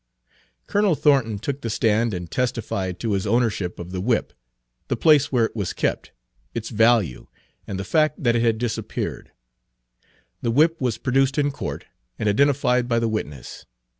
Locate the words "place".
4.97-5.31